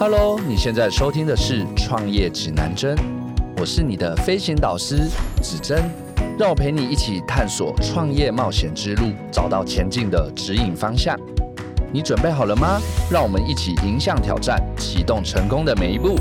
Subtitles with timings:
[0.00, 2.96] Hello，你现在收听的是《创业指南针》，
[3.58, 5.06] 我是你的飞行导师
[5.42, 5.90] 指针，
[6.38, 11.20] 让我陪你一起探索创业冒险之路，找到前进的指引方向。
[11.92, 12.80] 你准备好了吗？
[13.10, 16.18] 让我们一起迎向挑战，启动成功的每一步。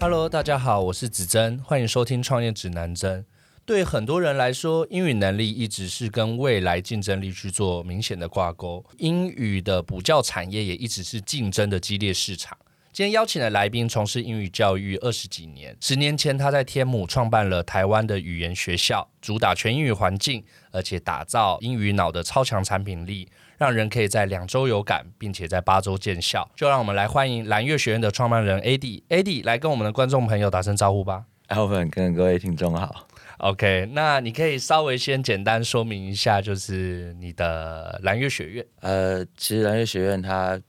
[0.00, 3.20] Hello，大家好，我是子珍，欢迎收听《创业指南针》。
[3.66, 8.84] 对很多人来说，英语能力一直是跟未来竞争力去做明显的挂钩。
[8.98, 12.58] 英语的补教产业也一直是竞争的激烈市场。
[12.92, 26.48] 今天邀请的来宾从事英语教育二十几年，十年前他在天母创办了台湾的语言学校，主打全英语环境，而且打造英语脑的超强产品力，让人可以在两周有感，并且在八周见效。
[26.54, 31.24] 就让我们来欢迎蓝月学院的创办人 AD，AD 来跟我们的观众朋友打声招呼吧。
[31.54, 33.06] Alvin 跟各位听众好。
[33.38, 38.66] OK，那你可以稍微先简单说明一下，就是你的蓝月学院。
[38.80, 40.60] 呃，其实蓝月学院它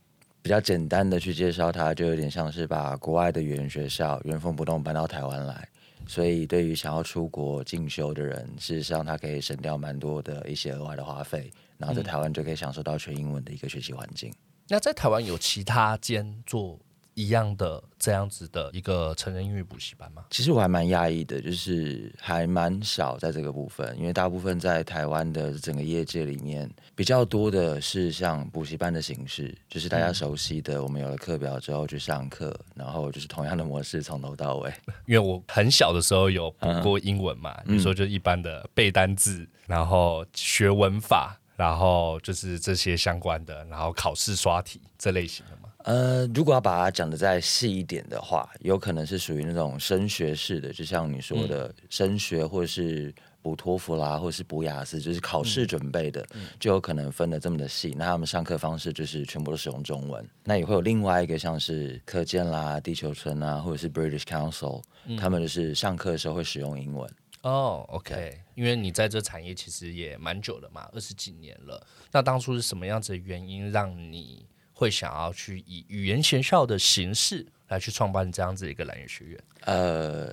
[0.44, 5.68] 比较简单的去介绍它，就有点像是把国外的语言学校原封不动搬到台湾来，
[6.06, 14.32] 所以对于想要出国进修的人，事实上它可以省掉蛮多的一些额外的花费，然后在台湾就可以享受到全英文的一个学习环境。
[14.68, 16.80] 那在台湾有其他间做？
[17.16, 20.26] 一样的这样子的一个成人英语补习班吗？
[20.30, 34.72] 其实我还蛮讶异的，就是还蛮少在这个部分，因为大部分在台湾的整个业界里面，比较多的是像补习班的形式，就是大家熟悉的，我们有了课表之后去上课，然后就是同样的模式从头到尾。
[35.08, 45.65] 因为我很小的时候有补过英文嘛，你说就一般的背单字，然后学文法，然后就是这些相关的，然后考试刷题这类型的嘛。
[45.86, 56.26] 呃，如果要把它讲的再细一点的话，有可能是属于那种升学式的，就像你说的升学，或者是补托福啦，或者是补雅思，就是考试准备的，
[56.60, 57.94] 就有可能分的这么的细。
[57.96, 60.28] 那他们上课方式就是全部都使用中文。
[60.44, 64.82] 那也会有另外一个像是课件啦、地球村啊，或者是 British Council，
[65.20, 67.08] 他们就是上课的时候会使用英文。
[67.44, 71.86] 哦，OK，因为你在这产业其实也蛮久了嘛，二十几年了。
[72.12, 74.48] 那当初是什么样子的原因让你？
[74.78, 79.40] 会想要去以语言学校的形式来去创办这样子一个蓝语学院。
[79.62, 80.30] 呃，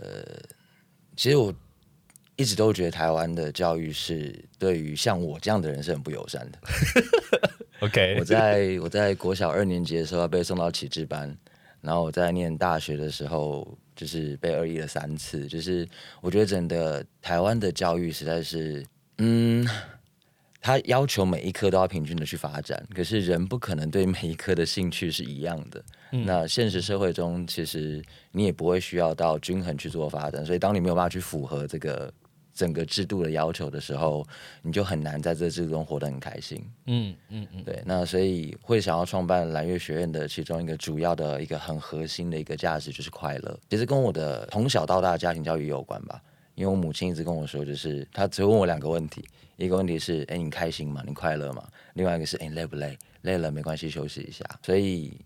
[1.17, 1.55] 其实我
[2.35, 6.59] 一直都觉得台湾的教育是对于像我这样的人是很不友善的。
[7.87, 11.35] OK， 我在我在国小二年级的时候被送到启智班，
[11.81, 15.89] 然后我在念大学的时候就是被二一了三次，就是
[16.21, 18.85] 我觉得整个台湾的教育实在是，
[19.19, 19.65] 嗯。
[20.63, 25.85] 他要求每一科都要平均的去发展，可是人不可能对每一科的兴趣是一样的。
[26.25, 28.01] 那现实社会中，其实
[28.31, 32.13] 你也不会需要到均衡去做发展，所以当你没有办法去符合这个
[32.55, 34.25] 整个制度的要求的时候，
[34.63, 36.65] 你就很难在这制度中活得很开心。
[36.87, 37.83] 嗯嗯嗯，对。
[37.85, 46.23] 那所以会想要创办蓝月学院的其中一个主要的一个很核心的一个价值就是快乐，其实跟我的从小到大家庭教育有关吧。
[46.55, 49.25] 因为我母亲一直跟我说，就是她只问我两个问题，
[49.65, 51.03] 一个问题是，哎，你开心吗？
[51.07, 51.67] 你快乐吗？
[51.95, 52.99] 另外一个是，哎，累不累？
[53.23, 54.45] 累了没关系，休息一下。
[54.61, 55.17] 所以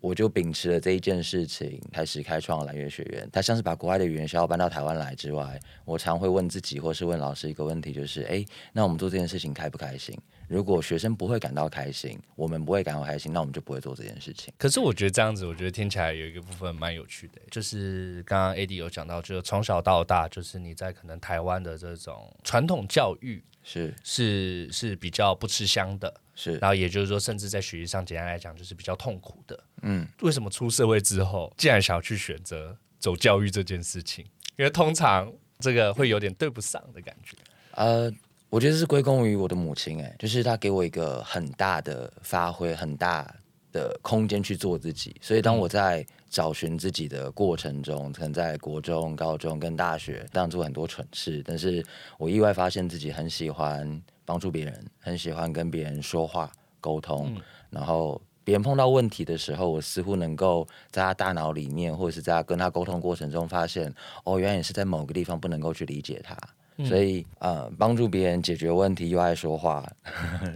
[0.00, 3.28] 我就秉持了这一件事情，开始开创蓝月学院。
[3.32, 10.18] 它像是把国外的语言学校搬到台湾来之外，我常会问自己，或是问老师一个问题，就是，哎，那我们做这件事情开不开心？
[10.48, 14.52] 如果学生不会感到开心，我们不会感到开心，那我们就不会做这件事情。
[14.56, 29.64] 可是我觉得这样子，我觉得听起来有一个部分蛮有趣的，就是刚刚 AD 有讲到，就是从小到大，就是你在可能台湾的这种传统教育是是是比较不吃香的，是，然后也就是说，甚至在学习上简单来讲，就是比较痛苦的。
[29.82, 34.24] 嗯，为什么出社会之后，竟然想要去选择走教育这件事情？
[34.56, 37.36] 因为通常这个会有点对不上的感觉。
[37.72, 38.10] 呃。
[38.48, 43.34] 我觉得是归功于我的母亲，哎，就是她给我一个很大的发挥、很大
[43.76, 45.14] 的空间去做自己。
[45.20, 51.84] 所以当我在找寻自己的过程中，可能在国中、高中跟大学，当然做很多蠢事，但是
[52.18, 56.50] 我意外发现自己很喜欢帮助别人，很喜欢跟别人说话
[56.80, 57.36] 沟通。
[57.68, 63.92] 然后别人碰到问题的时候，我似乎能够在他大脑里面，或者是在跟他沟通过程中，发现
[64.24, 66.36] 哦，原来也是在某个地方不能够去理解他。
[66.84, 69.82] 所以，呃，帮助别人解决问题又爱说话，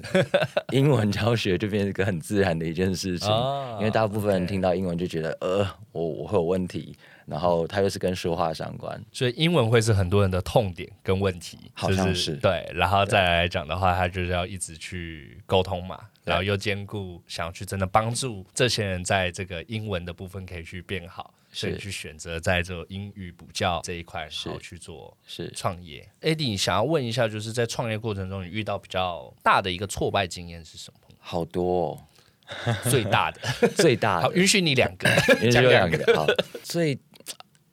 [0.71, 3.29] 英文教学就变成一个很自然的一件事情。
[3.79, 6.95] 因为大部分人听到英文就觉得，呃，我我会有问题，
[7.25, 12.71] 然后它又是跟说话相关，所以英文会是很多人的痛点跟问题，好像是对。
[12.75, 21.33] 然后再来讲的话，他就是要一直去沟通嘛，然后又兼顾想要去真的帮助这些人在这个英文的部分可以去变好。
[21.53, 26.09] 所以是去选择在这英语补教这一块，是然后去做是创业。
[26.21, 31.01] Eddie，想要问一下，就是在创业过程中，你遇到比较大的一个挫败经验是什么？
[31.19, 31.99] 好多、哦，
[32.85, 33.41] 最大的，
[33.77, 36.27] 最大的好，允许你两个，因为讲有两两个好，
[36.65, 36.99] 所以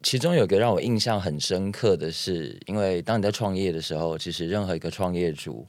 [0.03, 5.65] 其中有一个让我印象很深刻的是，因为当你在创业的时候，其实任何一个创业主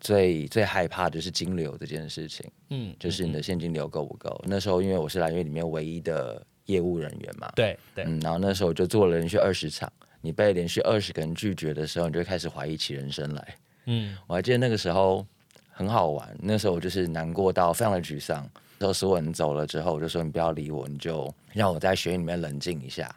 [0.00, 4.42] 最最害怕的是金流这件事情，嗯，就是你的现金流够不够。
[4.46, 13.56] 那时候因为我是蓝月里面唯一的业务人员嘛，对对，嗯，然后那时候我就做了连续二十场，你被连续二十个人拒绝的时候，你就开始怀疑起人生来。
[13.86, 15.26] 嗯我还记得那个时候
[15.70, 18.48] 很好玩，那时候我就是难过到非常的沮丧。
[18.78, 23.12] 之后所有人走了之后，我就说你不要理我，你就让我在学院里面冷静一下。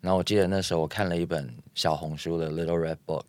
[0.00, 3.22] 然后我记得那时候我看了一本小红书的《Little Red Book》，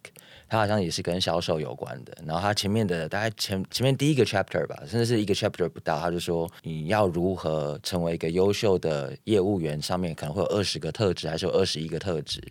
[0.50, 2.18] 它好像也是跟销售有关的。
[2.26, 12.42] 然后他前面的大概前前面第一个 chapter 吧，甚至是一个 chapter 不到，他就说你要如何成为一个优秀的业务员，上面可能会有二十个特质，还是有二十一个特质。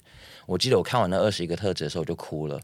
[0.47, 2.61] 我记得我看完那二十一个特质的时候，我就哭了。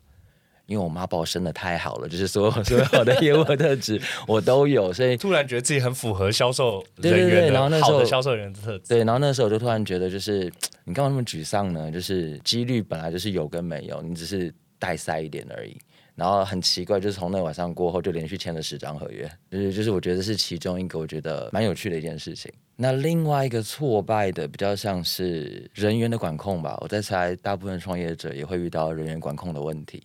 [0.67, 8.85] 因为我妈把我生的太好了，就是所有 所有的业务特质 我都有，所以突然觉得自己很符合销售对对对人员然后那时候销售人员的特质。
[8.89, 10.51] 对，然后那时候我就突然觉得，就是
[10.85, 11.91] 你干嘛那么沮丧呢？
[11.91, 15.79] 就是几率本来就是有跟没有，你只是带塞一点而已。
[16.17, 22.53] 然后很奇怪，就是从那晚上过后，就连续签了十张合约，就是就是我觉得是其中一个我觉得蛮有趣的一件事情。
[22.77, 30.03] 那另外一个挫败的比较像是人员的管控吧，我在猜大部分创业者也会遇到人员管控的问题。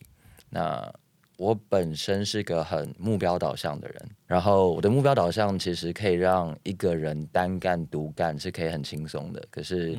[0.49, 0.93] 那
[1.37, 9.43] 我本身是个很目标导向的人，然后我的目标导向其实可以让一个人单干独干是可以很轻松的。
[9.51, 9.97] 可是，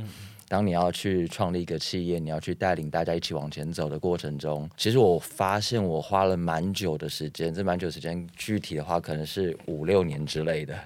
[0.49, 10.76] 当你要去创立一个企业，你要去带领大家一起往前走的过程中，其实我发现我花了蛮久的时间，这蛮久时间具体的话可能是五六年之类的。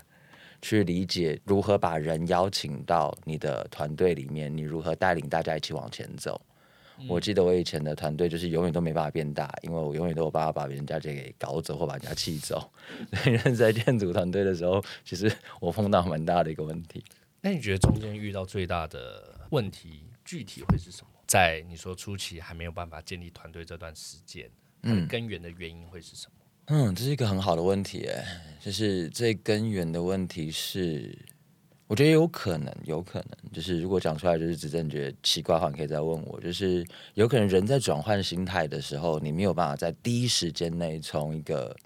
[0.61, 6.41] 去理解如何把人邀请到你的团队里面，你如何带领大家一起往前走。
[7.09, 12.71] 我记得我以前的团队就是永远都没办法变大，因为我永远都有办法把人家给搞走或把人家气走。
[13.15, 15.31] 所以在建组团队的时候，其实
[15.61, 17.05] 我碰到蛮大的一个问题。
[17.41, 21.09] 那你觉得中间遇到最大的问题具体会是什么？
[21.27, 24.49] 在你说初期还没有办法建立团队这段时间，
[24.83, 26.33] 嗯，根源的原因会是什么？
[26.67, 28.25] 嗯，这是一个很好的问题，哎，
[28.61, 31.19] 就是最根源的问题是，
[31.93, 36.41] 我觉得有可能，有可能，就是如果讲出来就是指正觉得奇怪的话，你可以再问我。
[36.41, 41.77] 就是有可能人在转换心态的时候，你没有办法在第一时间内从一个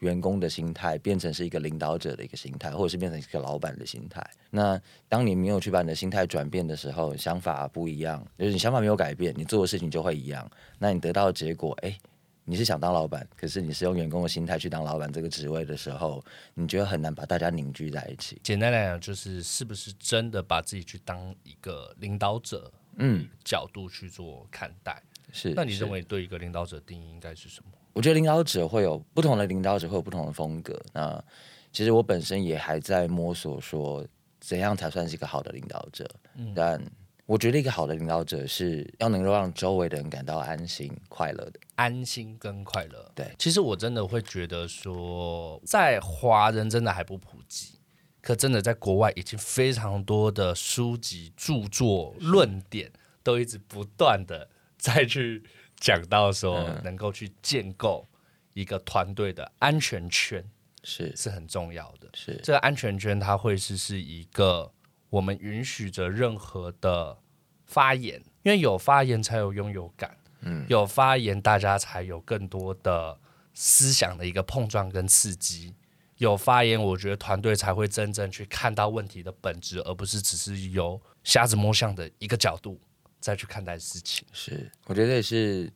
[0.00, 4.22] 员工的心态变成是一个领导者的一个心态，或者是变成一个老板的心态。
[4.50, 4.78] 那
[5.08, 10.46] 当你没有去把你的心态转变的时候，想法不一样，就是你想法没有改变，你做的事情就会一样。
[10.78, 11.98] 那你得到的结果，哎。
[12.44, 16.22] 你是想当老板，可是你是用员工的心态去当老板这个职位的时候，
[16.54, 18.38] 你觉得很难把大家凝聚在一起。
[18.42, 25.02] 简单来讲，就是是不是真的把自己去当一个领导者嗯，角度去做看待？
[25.32, 25.54] 是。
[25.54, 27.70] 那你认为对一个领导者定义应该是什么？
[27.92, 30.80] 我觉得领导者会有不同的领导者会有不同的风格。
[30.92, 31.24] 那
[31.72, 34.06] 其实我本身也还在摸索，说
[34.38, 36.08] 怎样才算是一个好的领导者。
[36.36, 36.80] 嗯但
[37.26, 41.60] 我觉得一个好的领导者是要能够让周围的人感到安心、快乐的。
[41.74, 43.10] 安心跟快乐。
[43.14, 47.78] 对其实我真的会觉得说，在华人真的还不普及，
[48.20, 52.92] 可真的在国外已经非常多的书籍、著作、论点
[53.22, 55.42] 都一直不断的 再去
[55.80, 58.06] 讲到说，嗯能够去建构
[58.52, 60.44] 一个团队的安全圈
[60.82, 62.08] 是是很重要的。
[62.12, 64.70] 是这个安全圈它会是是一个
[65.10, 67.18] 我们允许着任何的
[67.64, 73.18] 发言，因为有发言才有拥有感，嗯，有发言大家才有更多的
[73.52, 75.74] 思想的一个碰撞跟刺激。
[76.18, 82.80] 有发言，我觉得团队才会真正去看到问题的本质，而不是只是由瞎子摸象的一个角度
[83.18, 84.24] 再去看待事情。
[84.32, 85.70] 是，我觉得也是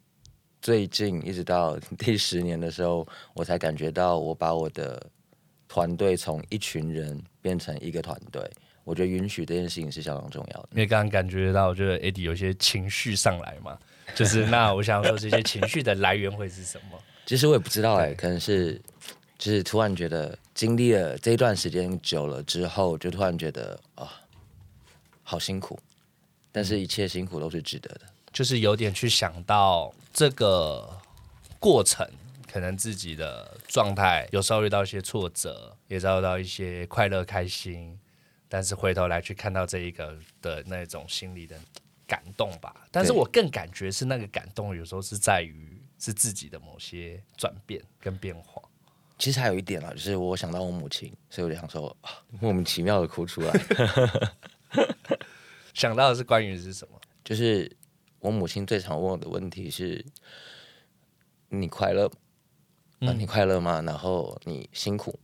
[0.62, 5.11] 最近一直到第十年的时候，我才感觉到我把我的
[5.66, 8.49] 团队从一群人变成一个团队。
[8.88, 10.68] 我觉得允许这件事情是相当重要的。
[10.73, 13.78] 因为刚刚感觉到，就是 Eddie 有些情绪上来嘛，
[14.14, 16.99] 就是那我想说，这些情绪的来源会是什么？
[17.26, 18.80] 其实我也不知道哎、对可能是
[19.37, 24.11] 就是突然觉得经历了这一段时间久了之后，就突然觉得啊、
[25.23, 25.78] 好辛苦，
[26.50, 28.00] 但是一切辛苦都是值得的。
[28.33, 30.88] 就是有点去想到这个
[31.59, 32.09] 过程，
[32.50, 37.99] 可能自己的状态有时候遇到一些挫折，也遭遇到一些快乐开心，
[38.49, 41.59] 但是回头来去看到这一个的那种心里的
[42.07, 42.87] 感动吧。
[42.90, 48.62] 但是我更感觉是那个感动，有时候是在于是自己的某些转变跟变化。
[49.19, 53.52] 其实还有一点啊，就是我想到我母亲，所以我就想说，啊 莫名其妙的哭出来。
[55.75, 57.00] 想到的是关于是什么？
[57.25, 57.71] 就是
[58.21, 60.05] 我母亲最常问我的问题是：
[61.49, 62.11] 你快乐？
[63.00, 63.83] 啊，你快乐吗？
[63.83, 65.19] 然后你辛苦？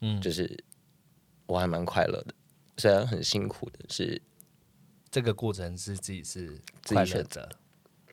[0.00, 0.64] 嗯，就是
[1.46, 2.34] 我还蛮快乐的，
[2.78, 4.20] 虽然很辛苦的是
[5.10, 7.48] 这个过程是自己是自己选择。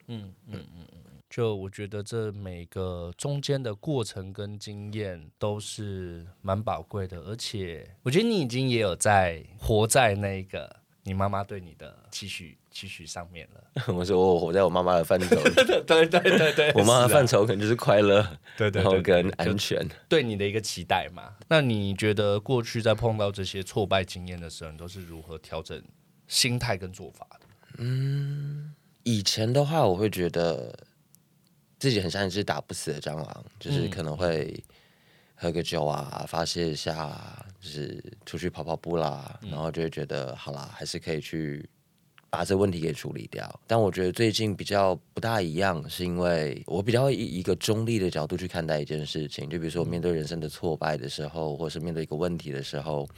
[0.08, 13.84] 嗯嗯嗯嗯，就我觉得这每个中间的过程跟经验都是蛮宝贵的，而且我觉得你已经也有在活在那个你妈妈对你的期许期许上面了。
[13.94, 15.64] 我说我活在我妈妈的范畴 里，对
[16.04, 18.22] 对对对 我妈妈的范畴，可能就是快乐，
[18.58, 19.88] 对对对，然后跟安全。
[20.08, 21.32] 对你的一个期待嘛。
[21.48, 25.82] 那你觉得过去在碰到这些挫败经验的时候，你都是如何调整
[26.26, 27.46] 心态跟做法的？
[29.04, 30.76] 以前的话，我会觉得
[31.78, 34.62] 自己很像一只打不死的蟑螂，就是嗯可能会
[35.34, 37.10] 喝个酒啊，发泄一下，
[37.60, 41.66] 就是出去跑跑步啦，然后就会觉得好啦，还是可以去
[42.30, 43.60] 把这问题给处理掉。
[43.66, 53.08] 但我觉得最近比较不大一样，是因为我比较以一个中立的角度去看待一件事情，就比如说我面对人生的挫败的时候，或是面对一个问题的时候。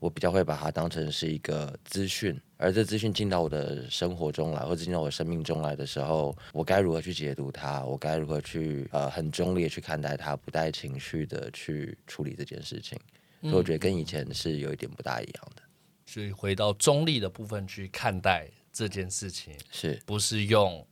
[0.00, 7.82] 我比较会把它当成是一个资讯，而这资讯进到我的生活中来，或者进到我生命中来的时候，我该如何去解读它？
[7.86, 12.98] 我该如何去呃很中立的去看待它，不带情绪的去处理这件事情？
[13.40, 15.62] 所以我觉得跟以前是有一点不大一样的。
[16.06, 20.86] 所以回到中立的部分去看待这件事情，是，不是用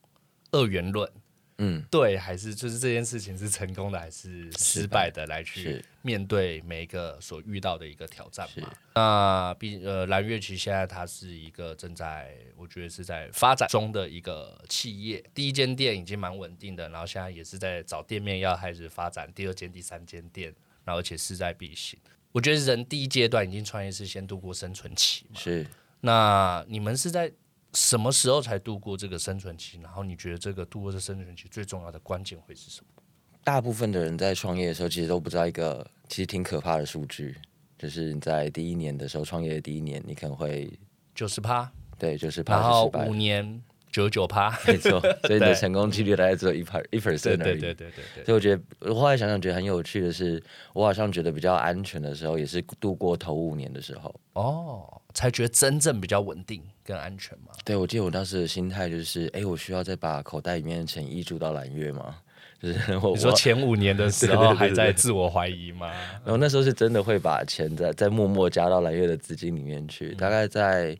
[0.52, 1.10] 二元论
[1.58, 8.72] 嗯，对，还是就是这件事情是成功的还是失败的来去面对每一个所遇到的一个挑战是嘛。
[8.94, 20.52] 那毕呃蓝月其现在它是一个正在我觉得是在发展中的一个企业，第一间店已经蛮稳定的，然后现在也是在找店面要开始发展第二间、第三间店，
[20.84, 21.96] 然后而且势在必行。
[22.32, 25.66] 我觉得人第一阶段已经创业是先度过生存期嘛，是。
[26.00, 27.30] 那你们是在
[27.74, 29.78] 什么时候才度过这个生存期？
[29.80, 33.02] 然后你觉得这个度过这生存期最重要的关键会是什么？
[33.44, 37.36] 大部分的人在创业的时候，其实都不知道一个其实挺可怕的数据，
[37.78, 40.72] 就是你在第一年的时候，创业的第一年，你可能会
[41.14, 43.62] 九十趴，对，就是怕然后五，年
[43.92, 47.36] 九九趴，没错， 所以你的成功几率大概只有一 per 一 percent 而已。
[47.36, 54.12] 对对对对对对，所以我觉得，我后来想想觉得很有趣的是，我好像觉得比较安全的时候，也是度过头五年的时候。
[54.32, 57.52] 哦，才觉得真正比较稳定跟安全嘛。
[57.64, 62.16] 对，我记得我当时的心态就是，哎，我需要再把口袋里面的钱溢注到蓝月吗？
[62.62, 65.90] 就是我你说前五年的时候还在自我怀疑吗？
[66.24, 70.96] 然后那时候是真的会把钱在在默默加到蓝月的资金里面去，大概在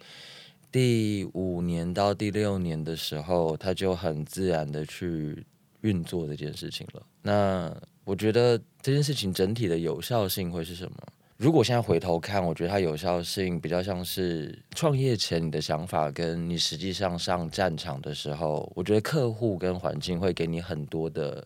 [0.73, 5.47] 第五年到第六年的时候，他就很自然的去
[5.83, 7.03] 运作这件事情了。
[7.21, 7.73] 那
[8.05, 10.97] 我觉得这件事情整体的有效性会是什么？
[11.37, 21.45] 如果现在回头看，我觉得它有效性比较像是创业前你的想法，跟你实际上上战场的时候，我觉得客户跟环境会给你很多的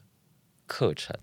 [0.66, 1.16] 课程，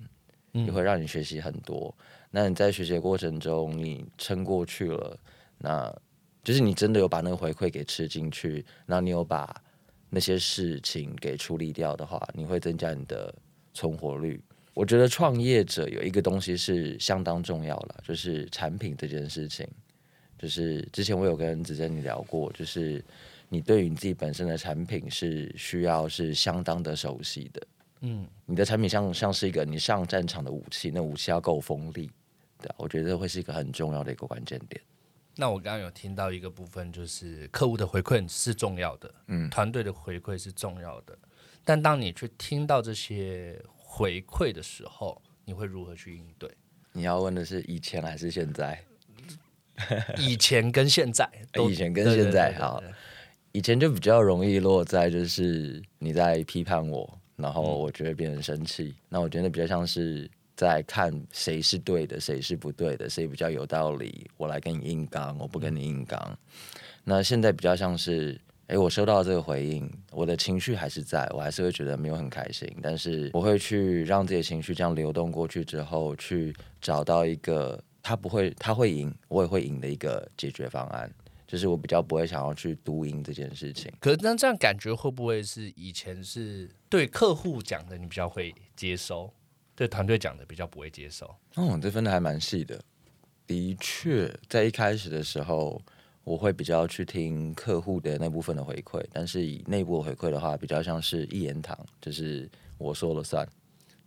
[0.51, 1.95] 也会让你学习很多。
[2.31, 5.17] 那你在学习的过程中，你撑过去了，
[5.59, 5.95] 那
[6.43, 9.55] 就是你真的有把那个回馈给吃进去，然后你有把
[10.09, 13.33] 那些事情给处理掉的话，你会增加你的
[13.73, 14.41] 存活率。
[14.73, 19.67] 我觉得创业者有一个东西是相当重要了，就是产品这件事情。
[20.37, 23.01] 就是之前我有跟子珍你聊过，就是
[23.47, 27.67] 你对于你自己本身的产品是需要是相当的熟悉的。
[28.01, 32.11] 嗯，你的产品像像是一个你上战场的武器，那武器要够锋利，
[32.59, 34.81] 对啊，我觉得会是一个很重要的一个关键点。
[35.35, 41.17] 那我刚刚有听到一个部分，就是客户的回馈是重要的，嗯团队的回馈是重要的，
[41.63, 46.49] 但当你去听到这些回馈的时候，你会如何去应对？
[46.91, 48.83] 你要问的是以前还是现在？
[50.17, 52.81] 以前跟现在 都，以前跟现在好
[53.53, 58.95] 以前就比较容易落在就是你在批判我，然后嗯我就会变成生气。
[59.09, 66.37] 那我觉得比较像是在看谁是对的，谁是不对的，谁比较有道理，我来跟你硬刚，我不跟你硬刚。
[67.03, 81.11] 那现在比较像是，诶，我收到这个回应，我的情绪还是在，我还是会觉得没有很开心，但是我会去让自己的情绪这样流动过去之后，去找到一个他不会，他会赢，我也会赢的一个解决方案。
[81.45, 83.91] 就是我比较不会想要去读赢这件事情。
[83.99, 89.31] 可是那这样感觉会不会是以前是对客户讲的你比较会接收，
[89.75, 91.25] 对团队讲的比较不会接受？
[91.55, 92.79] 哦，这分的还蛮细的。
[93.45, 95.81] 的确，在一开始的时候，
[96.23, 103.47] 我会比较去听客户的那部分的回馈，但是以内部的回馈的话，比较像是一言堂，就是我说了算。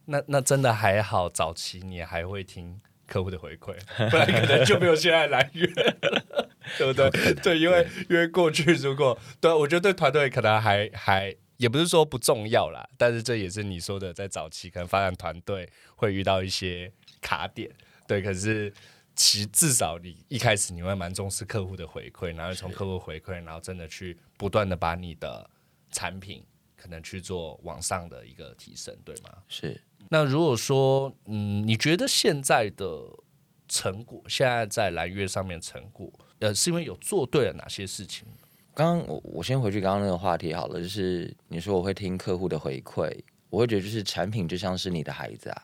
[0.04, 3.74] 那那真的还好，早期你还会听客户的回馈，
[4.10, 5.70] 不 然可能就没有现在来源。
[6.78, 7.08] 对不对？
[7.44, 17.70] 对，因为因为过去如果对，我觉得对团队可能还还也不是说不重要啦，但是这也是你说的，在早期可能发展团队会遇到一些卡点，
[18.06, 18.72] 对，可是。
[19.18, 25.48] 其至少你一开始你会蛮重视客户的回馈，然后从客户回馈，然后真的去不断的把你的
[25.90, 26.44] 产品
[26.76, 29.38] 可能去做往上的一个提升，对吗？
[29.48, 29.80] 是。
[30.10, 33.08] 那如果说，嗯，你觉得现在的
[33.66, 38.28] 成果，现在在蓝月上面成果，呃，是因为有做对了哪些事情？
[38.76, 43.10] 刚刚我我先回去刚刚那个话题好了，就是你说我会听客户的回馈，
[43.48, 45.62] 我会觉得就是产品就像是你的孩子啊，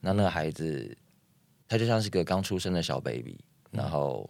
[0.00, 0.96] 那那个孩子。
[1.68, 4.28] 他就像是个刚出生的小 baby，然后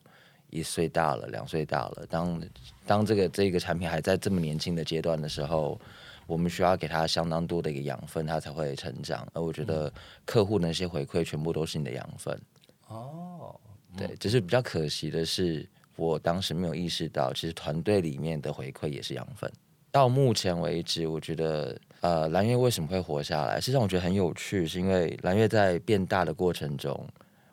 [0.49, 2.07] 一岁大了，两岁大了。
[2.09, 2.41] 当
[2.87, 5.81] 当这个这个产品还在这么年轻的阶段的时候，
[6.29, 9.27] 我们需要给他相当多的一个养分，他才会成长。
[9.33, 9.93] 而我觉得
[10.25, 12.41] 客户那些回馈全部都是你的养分。
[12.87, 13.61] 哦，
[13.97, 19.51] 对，只是比较可惜的是，我当时没有意识到，其实团队里面的回馈也是养分。
[19.91, 23.61] 到目前为止，我觉得呃，蓝月为什么会活下来？
[23.61, 27.07] 实际上我觉得很有趣，是因为蓝月在变大的过程中。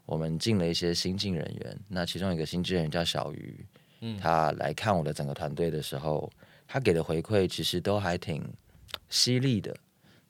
[0.05, 3.65] 我们进了一些新进人员，那其中一个新进人员叫小鱼，
[4.01, 6.27] 嗯，他来看我的整个团队的时候，
[6.67, 8.43] 他给的回馈其实都还挺
[9.09, 9.75] 犀利的。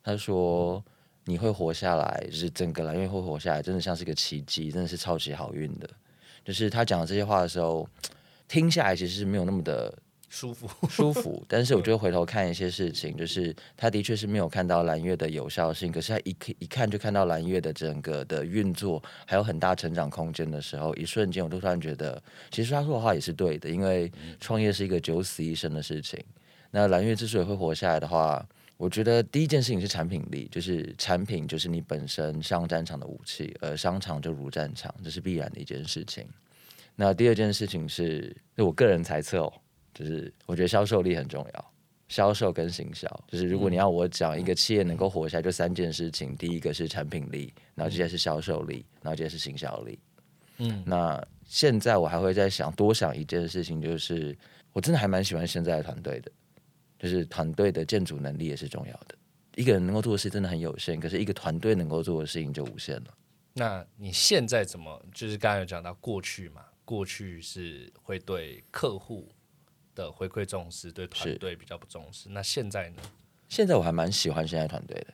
[0.03, 0.83] 他说
[1.23, 5.89] ：“你会活下来，就是整个蓝月会活下来，真的像是个奇迹，真的是超级好运的。”
[6.43, 7.87] 就是他讲这些话的时候，
[8.47, 9.93] 听下来其实是没有那么的。
[10.31, 11.43] 舒服， 舒服。
[11.49, 26.23] 但是我就回头看一些事情，就是他的确是没有看到蓝月的有效性，可是他一一看就看到蓝月的整个的运作还有很大成长空间的时候，一瞬间我就突然觉得，其实他说的话也是对的，因为创业是一个九死一生的事情。
[26.69, 28.47] 那蓝月之所以会活下来的话，
[28.79, 36.25] 我觉得第一件事情是产品力，就是产品就是你本身上战场的武器，而商场就如战场，这是必然的一件事情。
[36.95, 39.53] 那第二件事情是，就我个人猜测哦。
[39.93, 41.71] 就是我觉得销售力很重要，
[42.07, 43.05] 销售跟行销。
[43.27, 49.99] 就是如果你要我讲一个企业能够活下来，就三件事情：第一个是产品力，然后接下来是销售力，然后接下来是行销力。
[50.59, 54.37] 嗯，那现在我还会在想，多想一件事情，就是
[54.71, 56.31] 我真的还蛮喜欢现在的团队的，
[56.99, 59.15] 就是团队的建筑能力也是重要的。
[59.55, 63.13] 一个人能够做的事真的很有限，可是一个团队能够做的事情就无限了。
[63.53, 65.03] 那你现在怎么？
[65.13, 69.27] 就是刚才有讲到过去嘛，过去是会对客户。
[69.95, 72.29] 的回馈重视，对团队比较不重视。
[72.29, 73.01] 那现在呢？
[73.49, 75.07] 现在我还蛮喜欢现在团队的，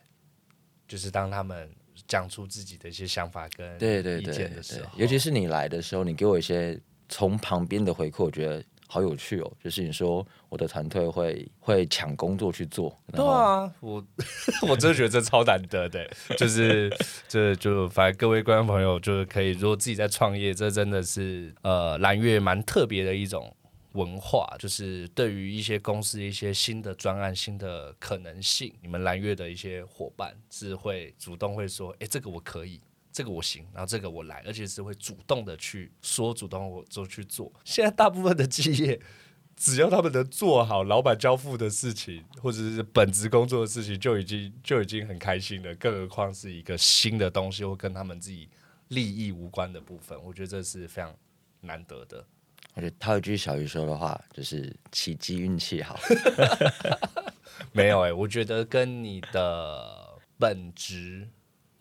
[0.86, 1.68] 就是当他们
[2.06, 9.52] 讲出自己的一些想法跟意见的时候，尤其是你来的时候，你给我一些从旁边的回馈，我觉得好有趣哦。
[9.62, 14.04] 就是你说我的团队会会抢工作去做，对啊，我
[14.68, 16.90] 我真的觉得这超难得的，就是
[17.28, 23.54] 这就反正各位观众朋友就是可以，如果自己在创业，这真的是呃蓝月蛮特别的一种。
[23.92, 32.78] 文化就是对于一些公司一些新的专案、新的可能性，你们蓝月的一些伙伴是会主动会说：“哎，这个我可以，
[33.16, 39.00] 这个我行，然后这个我来，而且是会主动的去说，主动我就去做。”现在大部分的企业，
[39.56, 45.74] 只要他们能做好老板交付的事情，或者是本职工作的事情，就已经就已经很开心了。
[45.76, 48.50] 更何况是一个新的东西，或跟他们自己
[48.88, 51.16] 利益无关的部分，我觉得这是非常
[51.62, 52.22] 难得的。
[52.74, 55.98] 我觉得套一句小鱼说的话，就是奇迹运气好。
[57.72, 61.26] 没有哎，我觉得跟你的本职、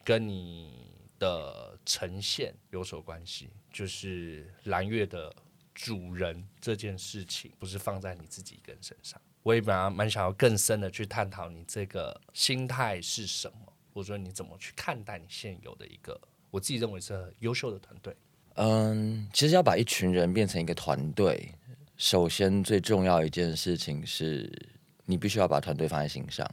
[0.05, 0.84] 跟你
[1.25, 3.49] 的呈现有所关系。
[3.71, 5.33] 就是蓝月的
[5.73, 9.19] 主人这件事情，不是放在你自己一个人身上。
[9.43, 16.19] 我也蛮蛮想要更深的去探讨你这个心态是什么，或者说你怎么去看待你现有的一个
[16.51, 18.15] 我自己认为是优秀的团队。
[18.55, 21.53] 嗯，其实要把一群人变成一个团队，
[21.97, 24.49] 首先最重要一件事情是
[25.05, 26.49] 你必须要把团队放在心上。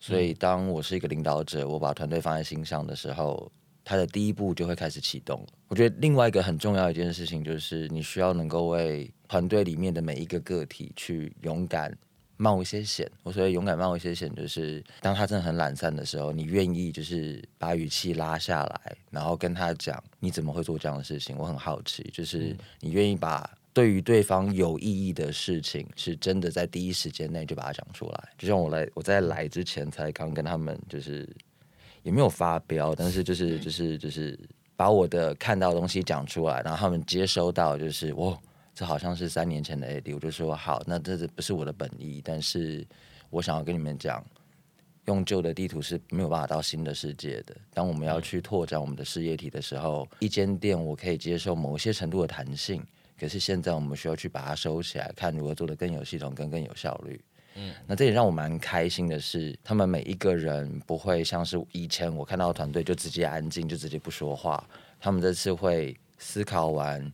[0.00, 3.52] 所以，当我是一个领导者，我把团队放在心上的时候，
[3.84, 5.44] 他的第一步就会开始启动。
[5.68, 11.96] 我觉得另外一个很重要一件事情就是，你需要能够为团队里面的每一个个体去勇敢。
[12.38, 21.36] 冒一些险，我所谓勇敢冒一些险，就是当他真的很懒散的时候，你愿意就是把语气拉下来，然后跟他讲你怎么会做这样的事情。
[21.38, 28.28] 我很好奇，就是你愿意把对于对方有意义的事情，是真的在第一时间内就把它讲出来。
[28.36, 31.28] 就像我来我在来之前才刚跟他们，就是
[32.02, 34.38] 也没有发飙，但是就是就是就是
[34.76, 38.38] 把我的看到的东西讲出来，然后他们接收到，就是我。
[38.74, 42.22] 这好像是三年前的 AD，我就说好，那这是不是我的本意？
[42.24, 42.82] 但是
[43.28, 44.24] 我想要跟你们讲，
[45.04, 47.54] 用旧的地图是没有办法到新的世界的。
[47.74, 52.82] 当我们要去拓展我们的事业体的时候，一间店我可以接受某些程度的弹性，
[53.20, 57.20] 可是现在我们需要去把它收起来，看如何做得更有系统、更更有效率。
[57.54, 64.66] 嗯，那这也让我蛮开心的是，他们每一个人不会像是以前我看到团队就直接安静，就直接不说话。
[65.00, 67.12] 他们这次会思考完，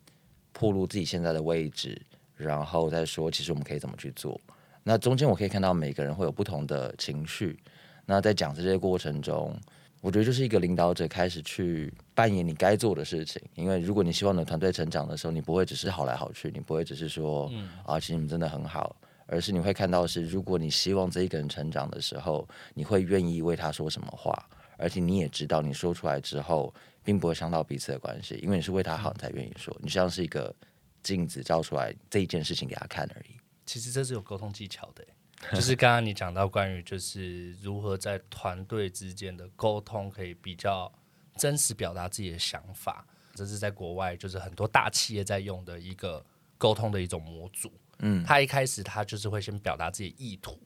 [0.53, 2.01] 暴露自己现在的位置，
[2.37, 4.41] 然后再说，其实我们可以怎么去做。
[4.83, 7.59] 那中间我可以看到每个人会有不同的情绪。
[8.07, 9.55] 那在讲这些过程中，
[10.01, 13.43] 我觉得就是一个领导者开始去扮演你该做的事情。
[13.55, 17.53] 因为如果你希望你的团队成长的时候，你不会只是好来好去，你不会只是说
[17.85, 18.97] 啊，其实你们真的很好。
[19.31, 29.77] 而是你会看到是，如果你希望这一个人成长的时候，你会愿意为他说什么话，而且你也知道你说出来之后，并不会伤到彼此的关系，因为你是为他好，你才愿意说。
[29.83, 30.55] 你像是一个
[31.03, 33.37] 镜子照出来这一件事情给他看而已。
[33.67, 35.05] 其实这是有沟通技巧的，
[35.53, 40.91] 就是刚刚你讲到关于就是如何在团队之间的沟通可以比较
[41.37, 46.25] 真实表达自己的想法，这是在国外就是很多大企业在用的一个
[46.57, 47.71] 沟通的一种模组。
[48.01, 50.59] 嗯，他一开始他就是会先表达自己意图，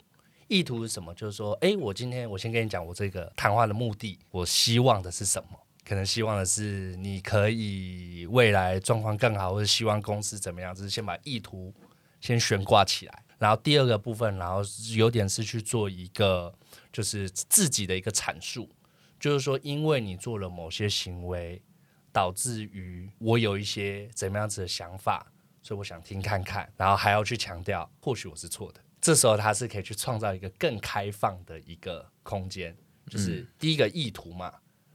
[0.48, 1.14] 意图是什么？
[1.14, 5.58] 就是说，哎，我今天我先跟你讲我这个谈话的目的，我希望的是什么？
[5.84, 10.74] 可能希望的是你可以未来状况更好，或者希望公司怎么样？
[10.74, 11.74] 就是先把意图
[12.20, 14.62] 先悬挂起来，然后第二个部分，然后
[14.94, 16.54] 有点是去做一个
[16.92, 18.70] 就是自己的一个阐述，
[19.18, 21.60] 就是说，因为你做了某些行为，
[22.12, 25.31] 导致于我有一些怎么样子的想法。
[25.62, 28.80] 所以我想听看看，然后还要去强调，或许我是错的。
[29.00, 32.76] 这时候他是可以去创造一个更开放的一个空间，
[33.08, 34.52] 就是第一个意图嘛，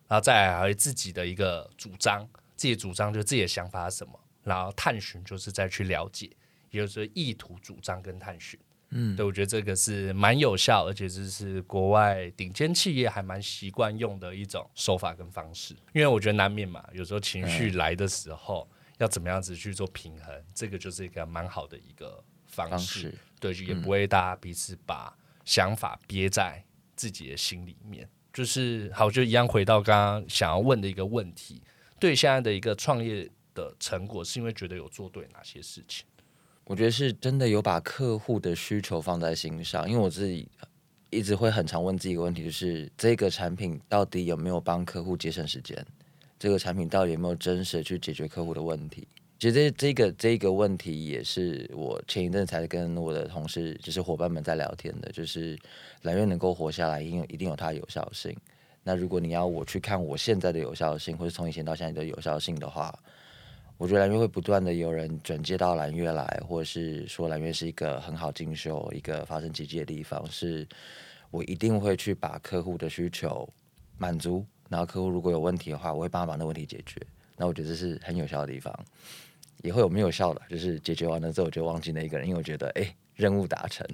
[0.07, 2.25] 然后再来自己的一个主张，
[2.55, 6.29] 自己主张就自己的想法是什么，然后探寻就是再去了解，
[6.71, 8.57] 也就是意图、主张跟探寻。
[8.91, 15.73] 嗯，对我觉得这个是蛮有效，而且这是国外顶尖企业还蛮习惯用的一种手法跟方式。
[15.93, 18.69] 因为我觉得难免嘛，有时候情绪来的时候。
[18.97, 20.43] 要怎么样子去做平衡？
[20.53, 26.63] 这个就是一个蛮好的一个方式，对，也不会大家彼此把想法憋在
[26.95, 28.09] 自己的心里面。
[28.33, 31.63] 就是好，就一样回到刚刚想要问的一个问题：
[31.99, 36.05] 对现在的一个创业的成果，是因为觉得有做对哪些事情？
[36.63, 40.47] 我觉得是真的有把客户的需求放在心上，因为我自己
[41.09, 45.83] 一直会很常问自己一个问题，就是这个产品到底有没有帮客户节省时间？
[46.39, 49.07] 这个产品到底有没有真实去解决客户的问题？
[49.39, 55.11] 其实这这个这个问题也是我前一阵才跟我的同事，就是伙伴们在聊天的。
[55.11, 55.55] 就是
[56.01, 58.35] 蓝月能够活下来，因为一定有它的有效性。
[58.83, 62.97] 那如果你要我去看我现在的有效性，或者从以前到现在的有效性的话，
[63.77, 70.25] 我觉得蓝月会不断的有人转接到蓝月来，或者是说蓝月是一个很好进修、一个发生奇迹的地方。
[70.31, 70.67] 是
[71.29, 73.47] 我一定会去把客户的需求
[73.99, 74.43] 满足。
[74.69, 77.01] 然后客户如果有问题的话，我会帮他把那问题解决。
[77.35, 78.73] 那我觉得这是很有效的地方，
[79.61, 83.87] 也会有没有效的，就是解决完了之后我就忘记那一个人，因为我觉得哎，任务达成，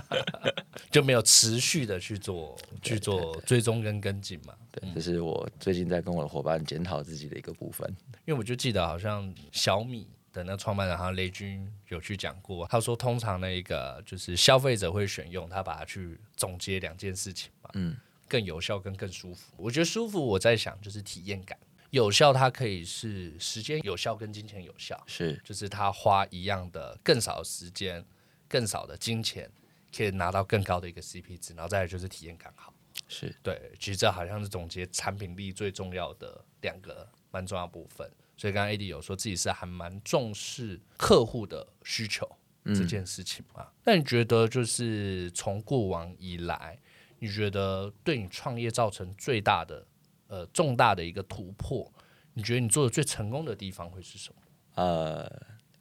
[0.92, 4.54] 就没有持续的去做去做追踪跟跟进嘛。
[4.70, 7.88] 对，这是我最近在跟我的伙伴检讨自己的一个部分。
[8.26, 17.70] 因为我就记得好像小米的那创办人，好像雷军有去讲过，他说通常那一个就是消费者会选用，他把它去总结两件事情嘛。
[17.72, 17.96] 嗯。
[18.28, 20.24] 更有效跟更舒服，我觉得舒服。
[20.24, 21.58] 我在想就是体验感，
[21.90, 28.04] 有效它可以是时间有效跟金钱有效，是就是他花一样的更少的时间、
[28.48, 29.50] 更少的金钱，
[29.96, 32.74] 可以拿到更高的一个 CP 值，然后再来就是体验感好，
[33.08, 33.72] 是对。
[33.78, 38.10] 其实这好像是总结产品力最重要的两个蛮重要部分。
[38.36, 42.28] 所以刚刚 AD 有说自己是还蛮重视客户的需求
[42.66, 43.68] 这件事情嘛？
[43.84, 46.78] 那你觉得就是从过往以来？
[47.18, 49.86] 你觉得对你创业造成最大的
[50.28, 51.90] 呃重大的一个突破？
[52.34, 54.42] 你觉得你做的最成功的地方会是什么？
[54.74, 55.30] 呃，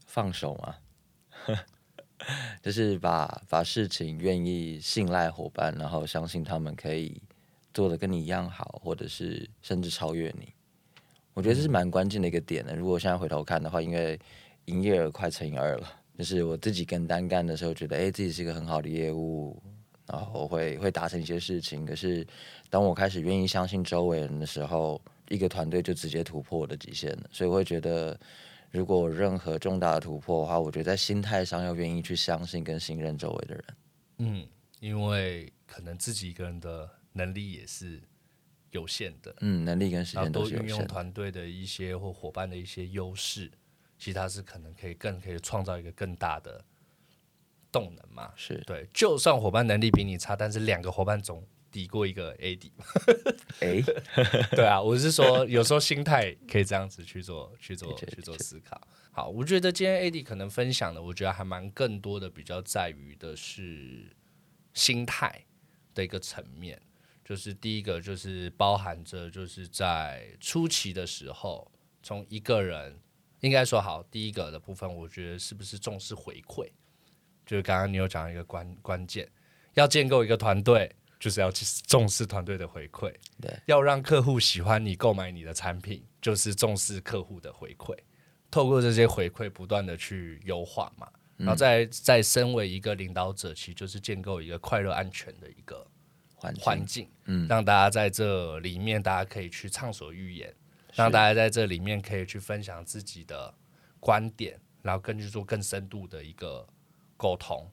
[0.05, 0.75] 放手嘛，
[2.63, 7.21] 就是把把事情愿意信赖伙伴，然后相信他们可以
[7.73, 10.53] 做的跟你一样好，或者是甚至超越你。
[11.33, 12.73] 我觉得这是蛮关键的一个点的。
[12.73, 14.17] 如果现在回头看的话，因为
[14.67, 19.61] 营业额快乘以二了，就是我自己跟单干的时候，觉得哎自己是一个很好的业务。
[20.07, 22.25] 然后会会达成一些事情，可是
[22.69, 27.29] 当我开始愿意相信周围人的时候，一个团队就直接突破我的极限了。
[27.31, 28.17] 所以我会觉得，
[28.69, 33.65] 如果任何重大的突破的话，我觉得在心态上要愿意去相信跟信任周围的人。
[34.19, 34.47] 嗯，
[34.79, 37.99] 因为可能自己一个人的能力也是
[38.71, 39.35] 有限的。
[39.41, 43.51] 嗯，能力跟时间都运用团队的一些或伙伴的一些优势，
[43.97, 46.63] 其他是可能可以更可以创造一个更大的。
[47.75, 52.71] 动能嘛，是对，就算伙伴能力比你差，但是两个伙伴总抵过一个 AD。
[53.59, 53.81] 哎，
[54.55, 58.79] 对啊，我是说，有时候心态可以这样子去做、去做、去做思考。
[59.11, 64.09] 好，我觉得今天 AD 可能分享的，我觉得还蛮更多的，比较在于的是
[64.73, 65.43] 心态
[65.93, 66.81] 的一个层面。
[67.25, 71.69] 就是第一个，就是包含着就是在初期的时候，
[72.01, 72.97] 从一个人
[73.41, 76.69] 应该说好，第一个的部分，我觉得是不是重视回馈？
[77.45, 79.29] 就是刚刚你有讲一个关关键，
[79.75, 83.13] 要建构一个团队，就是要去重视团队的回馈。
[83.41, 87.95] 对，要让客户喜欢你购买你的产品，就是重视客户的回馈，
[88.49, 95.85] 透过这些回馈不断的去优化嘛，然后再再身为一个领导者，其实就是建构一个快乐安全的一个
[96.33, 96.63] 环境。
[96.63, 97.47] 环境，嗯。
[97.47, 100.53] 让大家在这里面大家可以去畅所欲言，
[100.93, 103.53] 让大家在这里面可以去分享自己的
[103.99, 106.67] 观点，然后根据做更深度的一个
[107.17, 107.69] 沟通，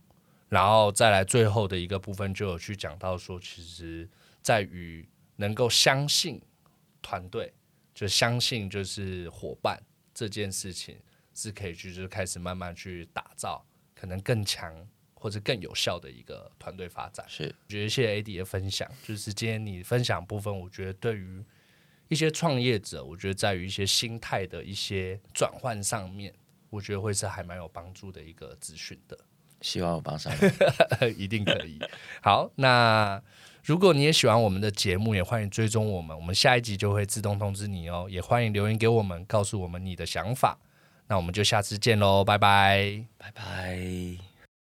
[0.48, 4.08] 然后再来最后的一个部分就有去讲到说，其实
[4.40, 6.40] 在于能够相信
[7.00, 7.52] 团队，
[7.94, 9.82] 就相信就是伙伴
[10.14, 10.96] 这件事情
[11.34, 17.24] 是可以去就是开始慢慢去打造可能更强或者更有效的一个团队发展。
[17.28, 21.44] 是我觉得谢谢 AD 的分享，就是今天你分享部分，我觉得对于
[22.08, 26.34] 一些创业者，我觉得在于一些心态的一些转换上面，
[26.68, 29.18] 我觉得会是还蛮有帮助的一个资讯的。
[29.62, 30.32] 希望我帮上。
[31.16, 31.78] 一定可以。
[32.20, 33.22] 好，那
[33.64, 38.06] 如果你也喜欢我们的节目，也欢迎追踪我们，我们下一集就会自动通知你哦。
[38.10, 40.58] 也欢迎留言给我们，告诉我们你的想法。
[41.06, 43.04] 那我们就下次见喽，拜拜。
[43.16, 44.31] 拜拜。